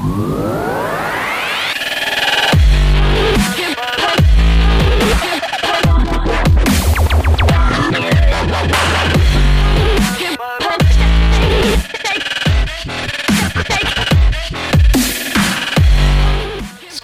Whoa. 0.00 0.67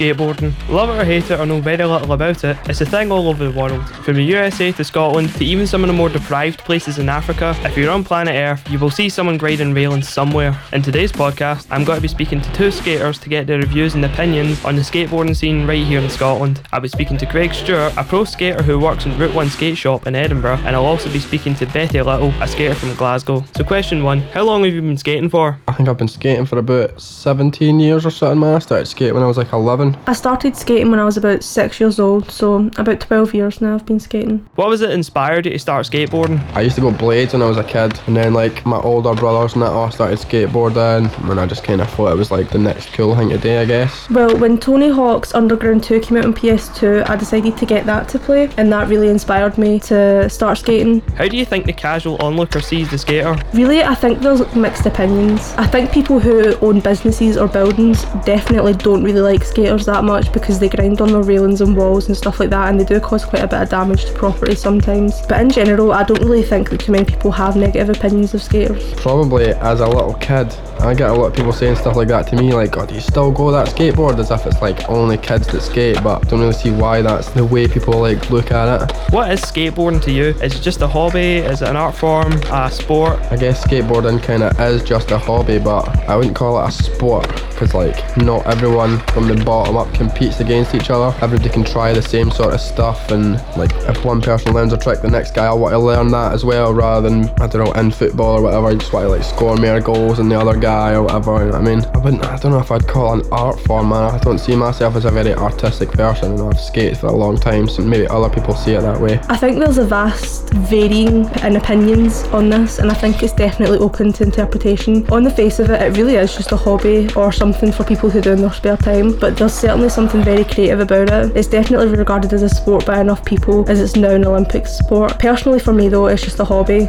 Skateboarding. 0.04 0.52
Love 0.68 0.90
it 0.90 1.00
or 1.00 1.04
hate 1.04 1.30
it 1.30 1.40
or 1.40 1.46
know 1.46 1.60
very 1.60 1.84
little 1.84 2.12
about 2.12 2.44
it, 2.44 2.56
it's 2.66 2.80
a 2.80 2.86
thing 2.86 3.10
all 3.10 3.28
over 3.28 3.44
the 3.48 3.58
world. 3.58 3.86
From 4.04 4.14
the 4.14 4.22
USA 4.22 4.72
to 4.72 4.84
Scotland 4.84 5.32
to 5.34 5.44
even 5.44 5.66
some 5.66 5.82
of 5.82 5.88
the 5.88 5.94
more 5.94 6.08
deprived 6.08 6.60
places 6.60 6.98
in 6.98 7.08
Africa, 7.08 7.56
if 7.62 7.76
you're 7.76 7.90
on 7.90 8.04
planet 8.04 8.34
Earth, 8.34 8.70
you 8.70 8.78
will 8.78 8.90
see 8.90 9.08
someone 9.08 9.38
grinding 9.38 9.72
railing 9.72 10.02
somewhere. 10.02 10.58
In 10.72 10.82
today's 10.82 11.12
podcast, 11.12 11.66
I'm 11.70 11.84
going 11.84 11.96
to 11.96 12.02
be 12.02 12.08
speaking 12.08 12.40
to 12.40 12.52
two 12.52 12.70
skaters 12.70 13.18
to 13.20 13.28
get 13.28 13.46
their 13.46 13.58
reviews 13.58 13.94
and 13.94 14.04
opinions 14.04 14.62
on 14.64 14.76
the 14.76 14.82
skateboarding 14.82 15.34
scene 15.34 15.66
right 15.66 15.84
here 15.84 16.00
in 16.00 16.10
Scotland. 16.10 16.60
I'll 16.72 16.80
be 16.80 16.88
speaking 16.88 17.16
to 17.18 17.26
Craig 17.26 17.54
Stewart, 17.54 17.96
a 17.96 18.04
pro 18.04 18.24
skater 18.24 18.62
who 18.62 18.78
works 18.78 19.06
in 19.06 19.16
Route 19.18 19.34
1 19.34 19.48
Skate 19.48 19.78
Shop 19.78 20.06
in 20.06 20.14
Edinburgh, 20.14 20.60
and 20.64 20.76
I'll 20.76 20.84
also 20.84 21.10
be 21.10 21.18
speaking 21.18 21.54
to 21.56 21.66
Betty 21.66 22.02
Little, 22.02 22.30
a 22.42 22.48
skater 22.48 22.74
from 22.74 22.94
Glasgow. 22.94 23.44
So, 23.56 23.64
question 23.64 24.02
one 24.02 24.20
How 24.20 24.42
long 24.42 24.64
have 24.64 24.74
you 24.74 24.82
been 24.82 24.98
skating 24.98 25.30
for? 25.30 25.58
I 25.68 25.72
think 25.72 25.88
I've 25.88 25.98
been 25.98 26.08
skating 26.08 26.46
for 26.46 26.58
about 26.58 27.00
17 27.00 27.80
years 27.80 28.04
or 28.04 28.10
something. 28.10 28.42
I 28.44 28.58
started 28.58 28.86
skating 28.86 29.14
when 29.14 29.22
I 29.22 29.26
was 29.26 29.38
like 29.38 29.52
11. 29.52 29.93
I 30.06 30.12
started 30.12 30.56
skating 30.56 30.90
when 30.90 31.00
I 31.00 31.04
was 31.04 31.16
about 31.16 31.42
six 31.42 31.80
years 31.80 31.98
old, 31.98 32.30
so 32.30 32.70
about 32.76 33.00
12 33.00 33.34
years 33.34 33.60
now 33.60 33.74
I've 33.74 33.86
been 33.86 34.00
skating. 34.00 34.46
What 34.54 34.68
was 34.68 34.82
it 34.82 34.90
inspired 34.90 35.46
you 35.46 35.52
to 35.52 35.58
start 35.58 35.86
skateboarding? 35.86 36.40
I 36.54 36.62
used 36.62 36.76
to 36.76 36.80
go 36.80 36.90
blades 36.90 37.32
when 37.32 37.42
I 37.42 37.46
was 37.46 37.56
a 37.56 37.64
kid, 37.64 37.98
and 38.06 38.16
then 38.16 38.34
like 38.34 38.64
my 38.66 38.78
older 38.78 39.14
brothers 39.14 39.54
and 39.54 39.62
that 39.62 39.70
all 39.70 39.90
started 39.90 40.18
skateboarding, 40.18 41.10
and 41.30 41.40
I 41.40 41.46
just 41.46 41.64
kind 41.64 41.80
of 41.80 41.88
thought 41.90 42.12
it 42.12 42.16
was 42.16 42.30
like 42.30 42.50
the 42.50 42.58
next 42.58 42.92
cool 42.92 43.16
thing 43.16 43.30
to 43.30 43.38
do, 43.38 43.58
I 43.58 43.64
guess. 43.64 44.08
Well, 44.10 44.36
when 44.38 44.58
Tony 44.58 44.90
Hawk's 44.90 45.34
Underground 45.34 45.84
2 45.84 46.00
came 46.00 46.18
out 46.18 46.24
on 46.24 46.34
PS2, 46.34 47.08
I 47.08 47.16
decided 47.16 47.56
to 47.56 47.66
get 47.66 47.86
that 47.86 48.08
to 48.10 48.18
play, 48.18 48.50
and 48.56 48.72
that 48.72 48.88
really 48.88 49.08
inspired 49.08 49.58
me 49.58 49.80
to 49.80 50.28
start 50.28 50.58
skating. 50.58 51.00
How 51.16 51.28
do 51.28 51.36
you 51.36 51.44
think 51.44 51.66
the 51.66 51.72
casual 51.72 52.16
onlooker 52.18 52.60
sees 52.60 52.90
the 52.90 52.98
skater? 52.98 53.36
Really, 53.52 53.82
I 53.82 53.94
think 53.94 54.20
there's 54.20 54.54
mixed 54.54 54.86
opinions. 54.86 55.54
I 55.56 55.66
think 55.66 55.92
people 55.92 56.18
who 56.18 56.56
own 56.58 56.80
businesses 56.80 57.36
or 57.36 57.48
buildings 57.48 58.04
definitely 58.24 58.74
don't 58.74 59.02
really 59.02 59.20
like 59.20 59.44
skaters 59.44 59.83
that 59.86 60.04
much 60.04 60.32
because 60.32 60.58
they 60.58 60.68
grind 60.68 61.00
on 61.00 61.12
the 61.12 61.22
railings 61.22 61.60
and 61.60 61.76
walls 61.76 62.08
and 62.08 62.16
stuff 62.16 62.40
like 62.40 62.50
that, 62.50 62.68
and 62.68 62.80
they 62.80 62.84
do 62.84 63.00
cause 63.00 63.24
quite 63.24 63.42
a 63.42 63.46
bit 63.46 63.62
of 63.62 63.68
damage 63.68 64.04
to 64.06 64.12
property 64.12 64.54
sometimes. 64.54 65.20
But 65.26 65.40
in 65.40 65.50
general, 65.50 65.92
I 65.92 66.02
don't 66.04 66.22
really 66.22 66.42
think 66.42 66.70
that 66.70 66.80
too 66.80 66.92
many 66.92 67.04
people 67.04 67.30
have 67.32 67.56
negative 67.56 67.96
opinions 67.96 68.34
of 68.34 68.42
skaters. 68.42 68.94
Probably 68.94 69.46
as 69.46 69.80
a 69.80 69.86
little 69.86 70.14
kid, 70.14 70.54
I 70.84 70.92
get 70.92 71.08
a 71.08 71.14
lot 71.14 71.26
of 71.26 71.34
people 71.34 71.52
saying 71.52 71.76
stuff 71.76 71.96
like 71.96 72.08
that 72.08 72.26
to 72.28 72.36
me, 72.36 72.52
like, 72.52 72.72
"God, 72.72 72.88
do 72.88 72.94
you 72.94 73.00
still 73.00 73.30
go 73.30 73.50
that 73.50 73.68
skateboard?" 73.68 74.18
As 74.18 74.30
if 74.30 74.46
it's 74.46 74.60
like 74.60 74.88
only 74.88 75.16
kids 75.16 75.46
that 75.48 75.62
skate, 75.62 76.02
but 76.02 76.24
I 76.24 76.28
don't 76.28 76.40
really 76.40 76.52
see 76.52 76.70
why 76.70 77.00
that's 77.00 77.30
the 77.30 77.44
way 77.44 77.66
people 77.66 77.98
like 78.00 78.30
look 78.30 78.52
at 78.52 78.82
it. 78.82 78.96
What 79.10 79.30
is 79.32 79.40
skateboarding 79.40 80.02
to 80.02 80.12
you? 80.12 80.26
Is 80.42 80.54
it 80.54 80.60
just 80.60 80.82
a 80.82 80.86
hobby? 80.86 81.38
Is 81.38 81.62
it 81.62 81.68
an 81.68 81.76
art 81.76 81.94
form? 81.94 82.32
A 82.52 82.70
sport? 82.70 83.18
I 83.30 83.36
guess 83.36 83.64
skateboarding 83.64 84.22
kind 84.22 84.42
of 84.42 84.60
is 84.60 84.82
just 84.82 85.10
a 85.10 85.18
hobby, 85.18 85.58
but 85.58 85.88
I 86.08 86.16
wouldn't 86.16 86.36
call 86.36 86.62
it 86.62 86.68
a 86.68 86.70
sport 86.70 87.28
because 87.50 87.72
like 87.72 88.16
not 88.18 88.46
everyone 88.46 88.98
from 89.14 89.28
the 89.28 89.42
bottom 89.42 89.76
up 89.76 89.92
competes 89.94 90.40
against 90.40 90.74
each 90.74 90.90
other. 90.90 91.16
Everybody 91.22 91.48
can 91.48 91.64
try 91.64 91.94
the 91.94 92.02
same 92.02 92.30
sort 92.30 92.52
of 92.52 92.60
stuff, 92.60 93.10
and 93.10 93.42
like 93.56 93.72
if 93.88 94.04
one 94.04 94.20
person 94.20 94.52
learns 94.52 94.74
a 94.74 94.78
trick, 94.78 95.00
the 95.00 95.08
next 95.08 95.34
guy 95.34 95.50
will 95.50 95.60
want 95.60 95.72
to 95.72 95.78
learn 95.78 96.08
that 96.08 96.32
as 96.34 96.44
well, 96.44 96.74
rather 96.74 97.08
than 97.08 97.30
I 97.40 97.46
don't 97.46 97.64
know 97.64 97.72
in 97.72 97.90
football 97.90 98.38
or 98.38 98.42
whatever. 98.42 98.70
You 98.70 98.78
just 98.78 98.92
want 98.92 99.04
to 99.04 99.08
like 99.08 99.24
score 99.24 99.56
more 99.56 99.80
goals 99.80 100.18
than 100.18 100.28
the 100.28 100.38
other 100.38 100.58
guy 100.58 100.73
or 100.74 101.02
whatever. 101.02 101.52
I 101.52 101.60
mean, 101.60 101.84
I 101.94 101.98
wouldn't. 101.98 102.24
I 102.24 102.36
don't 102.36 102.52
know 102.52 102.58
if 102.58 102.70
I'd 102.70 102.86
call 102.86 103.14
an 103.14 103.22
art 103.30 103.60
form, 103.60 103.90
man. 103.90 104.14
I 104.14 104.18
don't 104.18 104.38
see 104.38 104.56
myself 104.56 104.96
as 104.96 105.04
a 105.04 105.10
very 105.10 105.34
artistic 105.34 105.90
person. 105.90 106.32
You 106.32 106.38
know, 106.38 106.50
I've 106.50 106.60
skated 106.60 106.98
for 106.98 107.06
a 107.06 107.12
long 107.12 107.36
time, 107.36 107.68
so 107.68 107.82
maybe 107.82 108.06
other 108.08 108.28
people 108.28 108.54
see 108.54 108.72
it 108.72 108.80
that 108.80 109.00
way. 109.00 109.20
I 109.28 109.36
think 109.36 109.58
there's 109.58 109.78
a 109.78 109.84
vast 109.84 110.50
varying 110.50 111.28
in 111.40 111.56
opinions 111.56 112.22
on 112.24 112.50
this, 112.50 112.78
and 112.78 112.90
I 112.90 112.94
think 112.94 113.22
it's 113.22 113.32
definitely 113.32 113.78
open 113.78 114.12
to 114.14 114.24
interpretation. 114.24 115.06
On 115.10 115.22
the 115.22 115.30
face 115.30 115.58
of 115.58 115.70
it, 115.70 115.80
it 115.80 115.96
really 115.96 116.16
is 116.16 116.34
just 116.34 116.52
a 116.52 116.56
hobby 116.56 117.08
or 117.14 117.32
something 117.32 117.72
for 117.72 117.84
people 117.84 118.10
who 118.10 118.20
do 118.20 118.32
in 118.32 118.40
their 118.40 118.52
spare 118.52 118.76
time, 118.76 119.18
but 119.18 119.36
there's 119.36 119.54
certainly 119.54 119.88
something 119.88 120.22
very 120.22 120.44
creative 120.44 120.80
about 120.80 121.10
it. 121.10 121.36
It's 121.36 121.48
definitely 121.48 121.88
regarded 121.88 122.32
as 122.32 122.42
a 122.42 122.48
sport 122.48 122.86
by 122.86 123.00
enough 123.00 123.24
people 123.24 123.68
as 123.68 123.80
it's 123.80 123.96
now 123.96 124.10
an 124.10 124.26
Olympic 124.26 124.66
sport. 124.66 125.18
Personally, 125.18 125.58
for 125.58 125.72
me 125.72 125.88
though, 125.88 126.06
it's 126.06 126.22
just 126.22 126.40
a 126.40 126.44
hobby. 126.44 126.88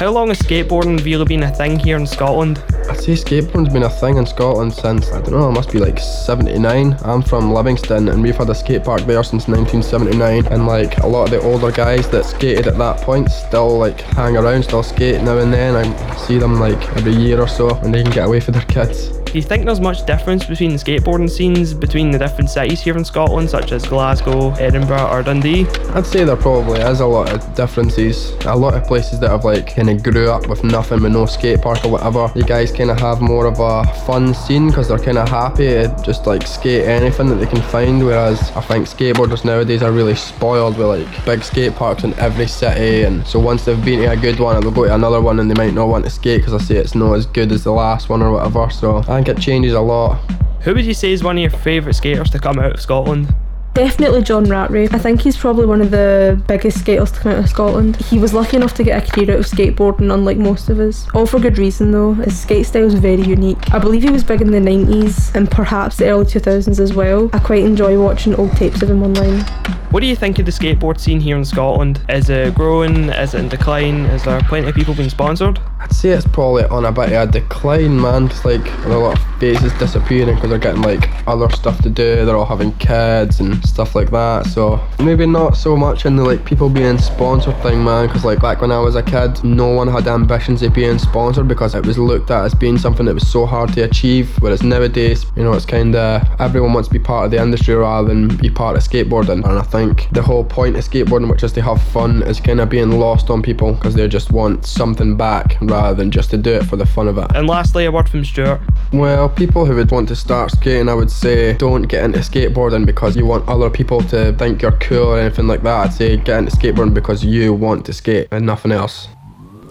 How 0.00 0.08
long 0.08 0.28
has 0.28 0.38
skateboarding 0.38 1.04
really 1.04 1.26
been 1.26 1.42
a 1.42 1.54
thing 1.54 1.78
here 1.78 1.98
in 1.98 2.06
Scotland? 2.06 2.64
I'd 2.88 2.98
say 2.98 3.12
skateboarding's 3.12 3.70
been 3.70 3.82
a 3.82 3.90
thing 3.90 4.16
in 4.16 4.24
Scotland 4.24 4.72
since, 4.72 5.12
I 5.12 5.20
don't 5.20 5.32
know, 5.32 5.50
it 5.50 5.52
must 5.52 5.70
be 5.70 5.78
like 5.78 5.98
79. 5.98 6.96
I'm 7.02 7.20
from 7.20 7.52
Livingston 7.52 8.08
and 8.08 8.22
we've 8.22 8.34
had 8.34 8.48
a 8.48 8.54
skate 8.54 8.82
park 8.82 9.02
there 9.02 9.22
since 9.22 9.46
1979 9.46 10.46
and 10.46 10.66
like 10.66 10.96
a 11.00 11.06
lot 11.06 11.24
of 11.24 11.30
the 11.32 11.42
older 11.42 11.70
guys 11.70 12.08
that 12.12 12.24
skated 12.24 12.66
at 12.66 12.78
that 12.78 13.02
point 13.02 13.30
still 13.30 13.76
like 13.76 14.00
hang 14.00 14.38
around, 14.38 14.62
still 14.62 14.82
skate 14.82 15.20
now 15.20 15.36
and 15.36 15.52
then. 15.52 15.76
I 15.76 16.16
see 16.16 16.38
them 16.38 16.58
like 16.58 16.82
every 16.96 17.14
year 17.14 17.38
or 17.38 17.46
so 17.46 17.74
when 17.74 17.92
they 17.92 18.02
can 18.02 18.10
get 18.10 18.26
away 18.26 18.40
for 18.40 18.52
their 18.52 18.62
kids. 18.62 19.19
Do 19.30 19.38
you 19.38 19.42
think 19.42 19.64
there's 19.64 19.80
much 19.80 20.04
difference 20.06 20.44
between 20.44 20.72
the 20.72 20.76
skateboarding 20.76 21.30
scenes 21.30 21.72
between 21.72 22.10
the 22.10 22.18
different 22.18 22.50
cities 22.50 22.80
here 22.80 22.96
in 22.96 23.04
Scotland, 23.04 23.48
such 23.48 23.70
as 23.70 23.86
Glasgow, 23.86 24.50
Edinburgh, 24.54 25.06
or 25.08 25.22
Dundee? 25.22 25.68
I'd 25.94 26.04
say 26.04 26.24
there 26.24 26.34
probably 26.34 26.80
is 26.80 26.98
a 26.98 27.06
lot 27.06 27.32
of 27.32 27.54
differences. 27.54 28.32
A 28.46 28.56
lot 28.56 28.74
of 28.74 28.82
places 28.88 29.20
that 29.20 29.30
have 29.30 29.44
like 29.44 29.76
kind 29.76 29.88
of 29.88 30.02
grew 30.02 30.32
up 30.32 30.48
with 30.48 30.64
nothing 30.64 31.00
with 31.00 31.12
no 31.12 31.26
skate 31.26 31.62
park 31.62 31.84
or 31.84 31.92
whatever, 31.92 32.32
you 32.34 32.42
guys 32.42 32.72
kind 32.72 32.90
of 32.90 32.98
have 32.98 33.20
more 33.20 33.46
of 33.46 33.60
a 33.60 33.84
fun 34.04 34.34
scene 34.34 34.66
because 34.66 34.88
they're 34.88 34.98
kind 34.98 35.16
of 35.16 35.28
happy 35.28 35.68
to 35.68 36.02
just 36.04 36.26
like 36.26 36.44
skate 36.44 36.86
anything 36.86 37.28
that 37.28 37.36
they 37.36 37.46
can 37.46 37.62
find. 37.62 38.04
Whereas 38.04 38.50
I 38.56 38.62
think 38.62 38.88
skateboarders 38.88 39.44
nowadays 39.44 39.84
are 39.84 39.92
really 39.92 40.16
spoiled 40.16 40.76
with 40.76 40.88
like 40.88 41.24
big 41.24 41.44
skate 41.44 41.76
parks 41.76 42.02
in 42.02 42.14
every 42.14 42.48
city, 42.48 43.04
and 43.04 43.24
so 43.24 43.38
once 43.38 43.64
they've 43.64 43.84
been 43.84 44.00
to 44.00 44.10
a 44.10 44.16
good 44.16 44.40
one, 44.40 44.60
they'll 44.60 44.72
go 44.72 44.86
to 44.86 44.94
another 44.94 45.20
one 45.20 45.38
and 45.38 45.48
they 45.48 45.54
might 45.54 45.72
not 45.72 45.86
want 45.86 46.04
to 46.04 46.10
skate 46.10 46.40
because 46.40 46.52
I 46.52 46.58
say 46.58 46.78
it's 46.78 46.96
not 46.96 47.12
as 47.12 47.26
good 47.26 47.52
as 47.52 47.62
the 47.62 47.70
last 47.70 48.08
one 48.08 48.22
or 48.22 48.32
whatever. 48.32 48.68
So 48.70 49.04
I 49.06 49.19
think 49.22 49.36
it 49.36 49.42
changes 49.42 49.74
a 49.74 49.80
lot. 49.80 50.18
Who 50.62 50.74
would 50.74 50.86
you 50.86 50.94
say 50.94 51.12
is 51.12 51.22
one 51.22 51.36
of 51.36 51.42
your 51.42 51.50
favourite 51.50 51.94
skaters 51.94 52.30
to 52.30 52.38
come 52.38 52.58
out 52.58 52.72
of 52.72 52.80
Scotland? 52.80 53.34
Definitely 53.80 54.20
John 54.20 54.44
Rattray. 54.44 54.88
I 54.92 54.98
think 54.98 55.22
he's 55.22 55.38
probably 55.38 55.64
one 55.64 55.80
of 55.80 55.90
the 55.90 56.38
biggest 56.46 56.80
skaters 56.80 57.10
to 57.12 57.20
come 57.20 57.32
out 57.32 57.38
of 57.38 57.48
Scotland. 57.48 57.96
He 57.96 58.18
was 58.18 58.34
lucky 58.34 58.58
enough 58.58 58.74
to 58.74 58.84
get 58.84 59.02
a 59.02 59.10
career 59.10 59.30
out 59.30 59.40
of 59.40 59.46
skateboarding, 59.46 60.12
unlike 60.12 60.36
most 60.36 60.68
of 60.68 60.78
us. 60.78 61.06
All 61.14 61.24
for 61.24 61.40
good 61.40 61.56
reason 61.56 61.90
though. 61.90 62.12
His 62.12 62.38
skate 62.38 62.66
style 62.66 62.84
is 62.84 62.92
very 62.92 63.22
unique. 63.22 63.72
I 63.72 63.78
believe 63.78 64.02
he 64.02 64.10
was 64.10 64.22
big 64.22 64.42
in 64.42 64.50
the 64.50 64.58
90s 64.58 65.34
and 65.34 65.50
perhaps 65.50 65.96
the 65.96 66.10
early 66.10 66.26
2000s 66.26 66.78
as 66.78 66.92
well. 66.92 67.30
I 67.32 67.38
quite 67.38 67.64
enjoy 67.64 67.98
watching 67.98 68.34
old 68.34 68.54
tapes 68.54 68.82
of 68.82 68.90
him 68.90 69.02
online. 69.02 69.46
What 69.90 70.00
do 70.00 70.06
you 70.06 70.14
think 70.14 70.38
of 70.38 70.46
the 70.46 70.52
skateboard 70.52 71.00
scene 71.00 71.18
here 71.18 71.36
in 71.36 71.44
Scotland? 71.44 72.00
Is 72.08 72.30
it 72.30 72.54
growing? 72.54 73.08
Is 73.08 73.34
it 73.34 73.40
in 73.40 73.48
decline? 73.48 74.04
Is 74.04 74.22
there 74.22 74.40
plenty 74.42 74.68
of 74.68 74.74
people 74.76 74.94
being 74.94 75.10
sponsored? 75.10 75.58
I'd 75.80 75.92
say 75.92 76.10
it's 76.10 76.24
probably 76.28 76.62
on 76.66 76.84
a 76.84 76.92
bit 76.92 77.12
of 77.12 77.28
a 77.28 77.32
decline, 77.32 78.00
man. 78.00 78.26
It's 78.26 78.44
like 78.44 78.64
a 78.84 78.88
lot 78.90 79.18
of 79.18 79.40
faces 79.40 79.72
disappearing 79.80 80.36
because 80.36 80.50
they're 80.50 80.60
getting 80.60 80.82
like 80.82 81.08
other 81.26 81.50
stuff 81.50 81.82
to 81.82 81.90
do. 81.90 82.24
They're 82.24 82.36
all 82.36 82.44
having 82.44 82.72
kids 82.74 83.40
and 83.40 83.66
stuff 83.70 83.94
like 83.94 84.10
that. 84.10 84.46
So 84.46 84.80
maybe 84.98 85.26
not 85.26 85.56
so 85.56 85.76
much 85.76 86.06
in 86.06 86.16
the 86.16 86.24
like 86.24 86.44
people 86.44 86.68
being 86.68 86.98
sponsored 86.98 87.56
thing, 87.62 87.82
man. 87.82 88.06
Because 88.06 88.24
like 88.24 88.40
back 88.40 88.60
when 88.60 88.72
I 88.72 88.78
was 88.78 88.96
a 88.96 89.02
kid, 89.02 89.42
no 89.44 89.68
one 89.68 89.88
had 89.88 90.06
ambitions 90.06 90.62
of 90.62 90.74
being 90.74 90.98
sponsored 90.98 91.48
because 91.48 91.74
it 91.74 91.86
was 91.86 91.98
looked 91.98 92.30
at 92.30 92.44
as 92.44 92.54
being 92.54 92.78
something 92.78 93.06
that 93.06 93.14
was 93.14 93.28
so 93.28 93.46
hard 93.46 93.72
to 93.74 93.82
achieve. 93.82 94.36
Whereas 94.40 94.62
nowadays, 94.62 95.24
you 95.36 95.44
know, 95.44 95.52
it's 95.52 95.66
kind 95.66 95.94
of 95.94 96.22
everyone 96.40 96.72
wants 96.72 96.88
to 96.88 96.92
be 96.92 96.98
part 96.98 97.26
of 97.26 97.30
the 97.30 97.40
industry 97.40 97.74
rather 97.74 98.08
than 98.08 98.36
be 98.36 98.50
part 98.50 98.76
of 98.76 98.82
skateboarding. 98.82 99.44
And 99.48 99.58
I 99.58 99.62
think 99.62 100.08
the 100.12 100.22
whole 100.22 100.44
point 100.44 100.76
of 100.76 100.84
skateboarding, 100.84 101.30
which 101.30 101.42
is 101.42 101.52
to 101.52 101.62
have 101.62 101.80
fun, 101.82 102.22
is 102.22 102.40
kind 102.40 102.60
of 102.60 102.68
being 102.68 102.92
lost 102.98 103.30
on 103.30 103.42
people 103.42 103.74
because 103.74 103.94
they 103.94 104.06
just 104.08 104.32
want 104.32 104.66
something 104.66 105.16
back 105.16 105.56
rather 105.60 105.94
than 105.94 106.10
just 106.10 106.30
to 106.30 106.36
do 106.36 106.54
it 106.54 106.64
for 106.64 106.76
the 106.76 106.86
fun 106.86 107.08
of 107.08 107.18
it. 107.18 107.26
And 107.34 107.46
lastly, 107.46 107.84
a 107.84 107.92
word 107.92 108.08
from 108.08 108.24
Stewart. 108.24 108.60
Well, 108.92 109.28
people 109.28 109.64
who 109.64 109.76
would 109.76 109.90
want 109.90 110.08
to 110.08 110.16
start 110.16 110.50
skating, 110.50 110.88
I 110.88 110.94
would 110.94 111.10
say 111.10 111.54
don't 111.54 111.82
get 111.82 112.04
into 112.04 112.18
skateboarding 112.18 112.84
because 112.84 113.16
you 113.16 113.26
want 113.26 113.48
other 113.50 113.68
people 113.68 114.00
to 114.04 114.32
think 114.34 114.62
you're 114.62 114.78
cool 114.78 115.08
or 115.08 115.18
anything 115.18 115.46
like 115.46 115.62
that. 115.62 115.86
I'd 115.86 115.92
say 115.92 116.16
get 116.16 116.38
into 116.38 116.56
skateboarding 116.56 116.94
because 116.94 117.24
you 117.24 117.52
want 117.52 117.84
to 117.86 117.92
skate 117.92 118.28
and 118.30 118.46
nothing 118.46 118.72
else. 118.72 119.08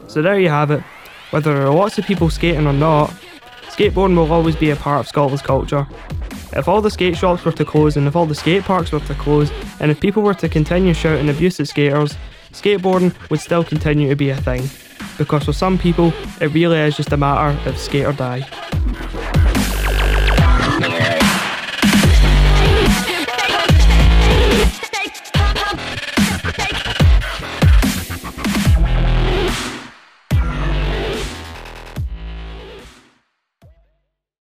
So 0.08 0.22
there 0.22 0.40
you 0.40 0.50
have 0.50 0.72
it. 0.72 0.84
Whether 1.32 1.54
there 1.54 1.68
are 1.68 1.74
lots 1.74 1.98
of 1.98 2.06
people 2.06 2.30
skating 2.30 2.68
or 2.68 2.74
not, 2.74 3.12
skateboarding 3.70 4.16
will 4.16 4.32
always 4.34 4.56
be 4.56 4.72
a 4.72 4.76
part 4.76 5.00
of 5.02 5.08
Scotland's 5.08 5.42
culture. 5.42 5.88
If 6.54 6.68
all 6.68 6.82
the 6.82 6.90
skate 6.90 7.16
shops 7.16 7.46
were 7.46 7.52
to 7.52 7.64
close 7.64 7.96
and 7.96 8.08
if 8.08 8.16
all 8.16 8.26
the 8.26 8.36
skate 8.36 8.64
parks 8.64 8.92
were 8.92 9.00
to 9.02 9.14
close 9.16 9.52
and 9.80 9.92
if 9.92 10.00
people 10.00 10.24
were 10.24 10.34
to 10.34 10.50
continue 10.50 10.94
shouting 10.94 11.30
abuse 11.30 11.60
at 11.60 11.68
skaters, 11.68 12.18
skateboarding 12.52 13.14
would 13.30 13.40
still 13.40 13.64
continue 13.64 14.10
to 14.10 14.16
be 14.16 14.32
a 14.32 14.36
thing. 14.36 14.68
Because 15.18 15.44
for 15.44 15.54
some 15.54 15.78
people, 15.78 16.12
it 16.42 16.48
really 16.48 16.80
is 16.80 16.98
just 16.98 17.12
a 17.12 17.18
matter 17.18 17.70
of 17.70 17.78
skate 17.78 18.06
or 18.06 18.14
die. 18.14 18.48